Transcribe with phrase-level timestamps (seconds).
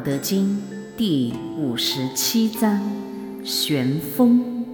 [0.00, 0.56] 道德经
[0.96, 2.80] 第五十七章：
[3.44, 4.64] 玄风。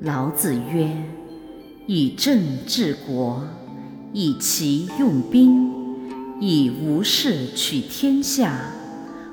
[0.00, 0.94] 老子曰
[1.88, 3.42] ：“以政治国，
[4.12, 5.72] 以其用兵，
[6.38, 8.70] 以无事取天下，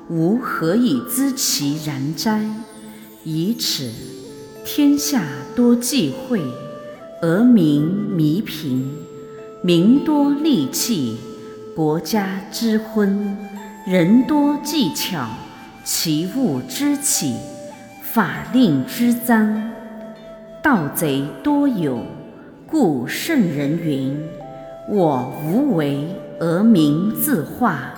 [0.08, 2.42] 吾何以知其然哉？
[3.22, 3.90] 以此，
[4.64, 6.40] 天下多忌讳，
[7.20, 8.82] 而民弥贫；
[9.62, 11.18] 民多利器，
[11.76, 13.36] 国家之昏。”
[13.86, 15.28] 人多技巧，
[15.84, 17.34] 其物之起；
[18.00, 19.70] 法令之脏，
[20.62, 21.98] 盗贼多有。
[22.66, 24.18] 故圣人云
[24.88, 26.08] ：“我无为
[26.40, 27.92] 而民自化，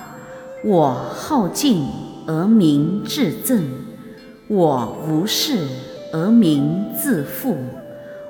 [0.64, 1.86] 我好静
[2.26, 3.62] 而民自正，
[4.48, 5.68] 我无事
[6.12, 7.56] 而民自富，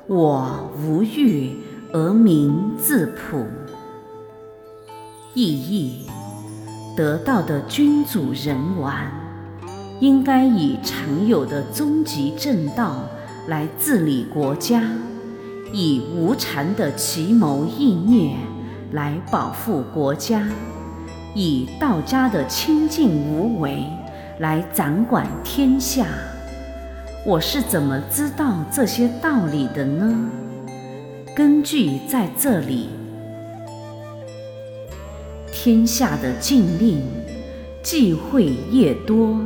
[0.06, 1.56] 我无欲
[1.94, 3.46] 而民自朴。”
[5.32, 6.06] 意义。
[6.97, 8.94] 得道的君主人王，
[10.00, 13.05] 应该以常有的终极正道
[13.48, 14.83] 来治理国家，
[15.75, 18.34] 以无常的奇谋异虐
[18.92, 20.48] 来保护国家，
[21.34, 23.84] 以道家的清净无为
[24.38, 26.06] 来掌管天下。
[27.27, 30.31] 我是怎么知道这些道理的呢？
[31.36, 32.88] 根据在这里。
[35.67, 37.03] 天下的禁令，
[37.83, 39.41] 忌讳越多，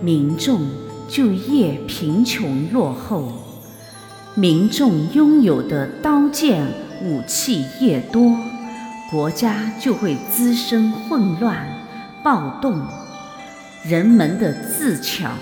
[0.00, 0.66] 民众
[1.06, 3.30] 就越贫穷落后；
[4.34, 6.66] 民众拥有的刀剑
[7.04, 8.34] 武器越多，
[9.10, 11.68] 国家就会滋生混乱、
[12.24, 12.80] 暴动。
[13.84, 15.32] 人们的自巧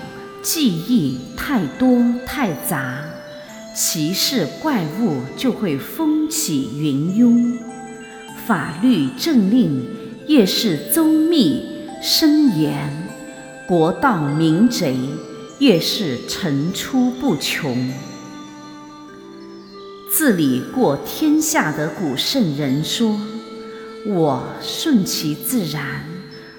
[0.43, 3.01] 技艺太多太杂，
[3.73, 7.57] 歧视怪物就会风起云涌。
[8.45, 9.95] 法律政令。
[10.27, 11.65] 越是周密
[12.01, 13.07] 森严，
[13.65, 14.97] 国盗民贼
[15.59, 17.89] 越是层出不穷。
[20.11, 23.17] 治理过天下的古圣人说
[24.05, 26.03] ：“我顺其自然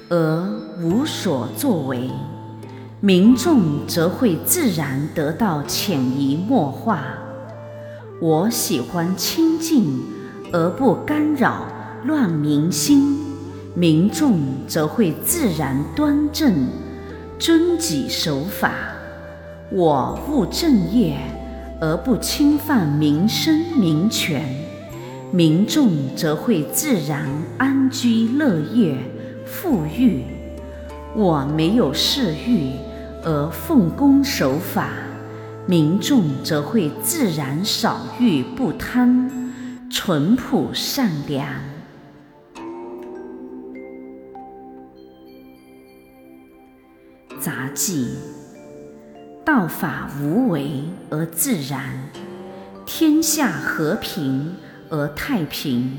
[0.09, 0.49] 而
[0.81, 2.09] 无所作为，
[3.01, 7.05] 民众则会自然得到潜移默化。
[8.19, 10.01] 我喜欢清静
[10.55, 11.67] 而不干扰
[12.05, 13.19] 乱民心。”
[13.79, 16.67] 民众则会自然端正，
[17.39, 18.73] 遵纪守法。
[19.71, 21.17] 我务正业
[21.81, 24.43] 而不侵犯民生民权，
[25.31, 28.97] 民众则会自然安居乐业、
[29.47, 30.25] 富裕。
[31.15, 32.73] 我没有嗜欲
[33.23, 34.89] 而奉公守法，
[35.69, 39.31] 民众则会自然少欲不贪、
[39.89, 41.47] 淳朴善良。
[47.41, 48.09] 杂技：
[49.45, 52.11] 道法无为而自然，
[52.85, 54.57] 天下和平
[54.89, 55.99] 而太平，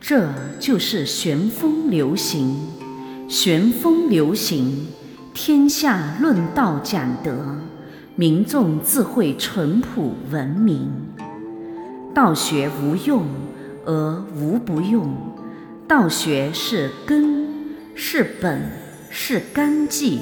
[0.00, 2.56] 这就是玄风流行。
[3.28, 4.88] 玄风流行，
[5.34, 7.58] 天下论道讲德，
[8.16, 10.90] 民众自会淳朴文明。
[12.14, 13.26] 道学无用
[13.84, 15.14] 而无不用，
[15.86, 17.46] 道学是根，
[17.94, 18.72] 是本，
[19.10, 20.20] 是纲纪。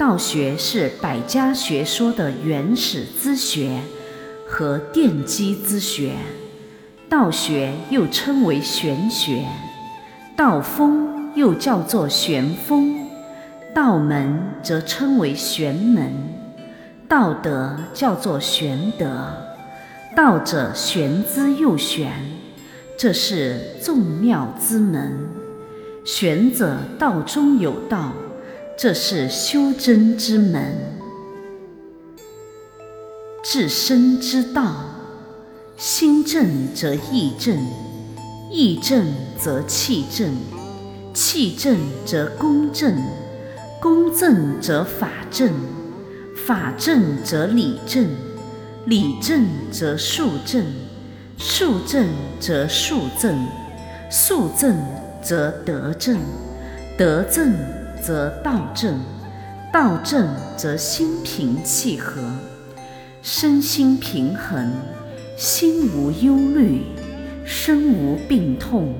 [0.00, 3.82] 道学是百家学说的原始之学
[4.48, 6.14] 和奠基之学，
[7.06, 9.44] 道学又称为玄学，
[10.34, 13.10] 道风又叫做玄风，
[13.74, 16.10] 道门则称为玄门，
[17.06, 19.06] 道德叫做玄德，
[20.16, 22.10] 道者玄之又玄，
[22.96, 25.28] 这是众妙之门，
[26.06, 28.14] 玄者道中有道。
[28.82, 30.72] 这是修真之门，
[33.44, 34.74] 至身之道。
[35.76, 37.58] 心正则意正，
[38.50, 39.04] 意正
[39.38, 40.34] 则气正，
[41.12, 42.96] 气正则公正，
[43.82, 45.52] 公正则法正，
[46.46, 48.08] 法正则理正，
[48.86, 50.64] 理正则术正，
[51.36, 52.08] 术正
[52.40, 53.46] 则数正，
[54.10, 54.74] 数正
[55.22, 56.18] 则德正，
[56.96, 57.52] 德正。
[58.02, 58.98] 则道正，
[59.72, 62.20] 道正则心平气和，
[63.22, 64.72] 身心平衡，
[65.36, 66.82] 心无忧虑，
[67.44, 68.94] 身无病痛，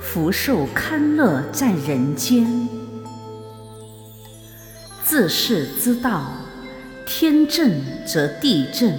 [0.00, 2.68] 福寿康乐在人间。
[5.04, 6.32] 自是之道，
[7.06, 8.92] 天正则地正，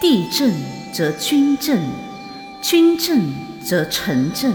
[0.00, 0.52] 地正
[0.92, 1.78] 则君正，
[2.62, 3.32] 君正
[3.64, 4.52] 则臣正，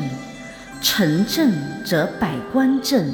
[0.81, 1.53] 臣正
[1.85, 3.11] 则百官正。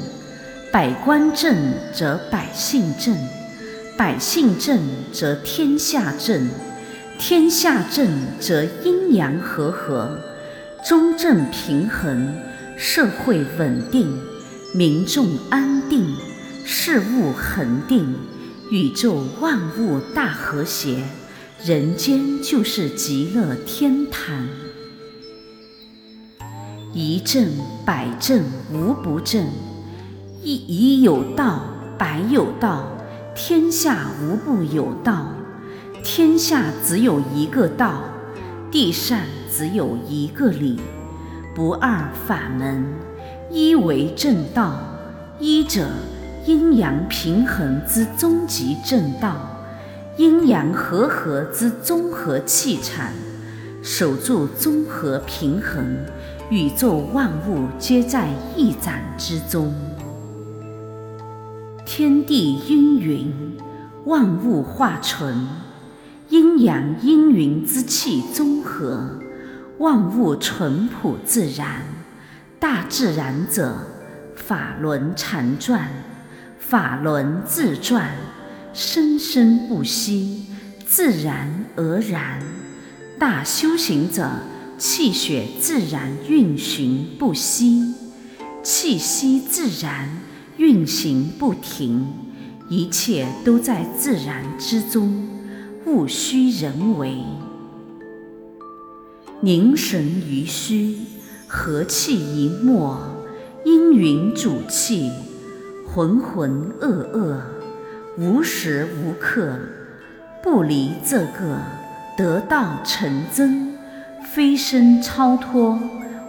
[0.72, 3.14] 百官正则百姓正，
[3.94, 4.80] 百姓正
[5.12, 6.48] 则天下正，
[7.18, 8.08] 天下正
[8.40, 10.18] 则阴阳和合，
[10.82, 12.34] 中正平衡，
[12.78, 14.18] 社会稳定，
[14.74, 16.16] 民众安定，
[16.64, 18.14] 事物恒定，
[18.70, 21.04] 宇宙万物大和谐，
[21.62, 24.48] 人间就是极乐天堂。
[26.94, 27.50] 一正
[27.84, 28.42] 百正
[28.72, 29.46] 无不正，
[30.44, 31.62] 一一有道
[31.96, 32.88] 百有道，
[33.32, 35.28] 天下无不有道。
[36.02, 38.02] 天下只有一个道，
[38.68, 40.80] 地上只有一个理。
[41.54, 42.84] 不二法门，
[43.52, 44.80] 一为正道。
[45.38, 45.86] 一者，
[46.44, 49.36] 阴阳平衡之终极正道，
[50.16, 53.12] 阴阳和合之综合气场，
[53.80, 55.98] 守住综合平衡。
[56.50, 59.72] 宇宙万物皆在一掌之中，
[61.94, 63.30] 天地阴云，
[64.06, 65.46] 万物化纯，
[66.30, 69.20] 阴阳阴云之气综合，
[69.76, 71.82] 万物淳朴自然。
[72.58, 73.76] 大自然者，
[74.34, 75.90] 法轮常转，
[76.58, 78.14] 法轮自转，
[78.72, 80.46] 生生不息，
[80.86, 82.42] 自然而然。
[83.18, 84.30] 大修行者。
[84.78, 87.94] 气血自然运行不息，
[88.62, 90.08] 气息自然
[90.56, 92.06] 运行不停，
[92.68, 95.26] 一切都在自然之中，
[95.86, 97.16] 勿需人为。
[99.40, 100.96] 凝神于虚，
[101.48, 102.98] 和气一默，
[103.64, 105.10] 阴云主气，
[105.86, 107.40] 浑浑噩噩，
[108.18, 109.58] 无时无刻
[110.42, 111.58] 不离这个
[112.16, 113.72] 得道成真。
[114.34, 115.78] 飞升超脱，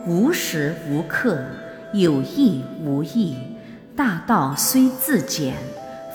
[0.08, 1.38] 无时无刻
[1.94, 3.36] 有意无意。
[3.96, 5.54] 大道虽自简，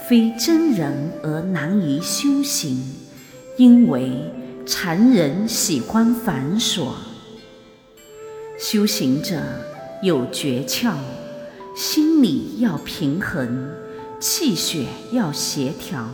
[0.08, 2.92] 非真人而难以修行，
[3.56, 4.32] 因为
[4.66, 6.88] 常人喜欢繁琐。
[8.58, 9.40] 修行者
[10.02, 10.94] 有诀窍，
[11.76, 13.70] 心理要平衡，
[14.18, 16.08] 气血要协调，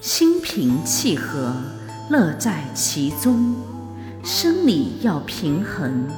[0.00, 1.54] 心平气和，
[2.10, 3.54] 乐在其中。
[4.24, 6.08] 生理要平衡，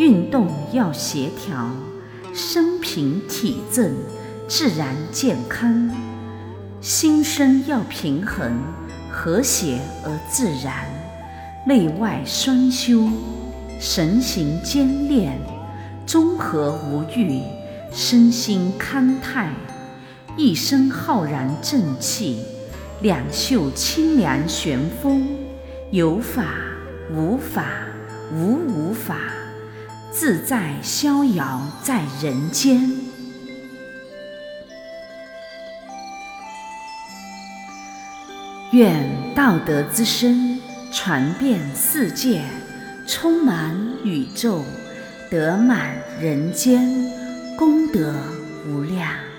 [0.00, 1.70] 运动要协调，
[2.34, 3.94] 生平体正，
[4.48, 5.90] 自然健康。
[6.80, 8.58] 心身要平衡，
[9.10, 10.86] 和谐而自然，
[11.66, 13.08] 内外双修，
[13.78, 15.38] 神形坚练，
[16.06, 17.40] 中和无欲，
[17.92, 19.52] 身心康泰，
[20.36, 22.42] 一身浩然正气，
[23.02, 25.26] 两袖清凉玄风，
[25.90, 26.44] 有法。
[27.12, 27.64] 无法，
[28.32, 29.16] 无无法，
[30.20, 32.90] 自在逍遥在人间。
[38.72, 39.02] 愿
[39.34, 40.60] 道德之声
[40.92, 42.42] 传遍世界，
[43.06, 43.74] 充满
[44.04, 44.62] 宇宙，
[45.30, 46.86] 得满人间，
[47.56, 48.14] 功德
[48.68, 49.29] 无量。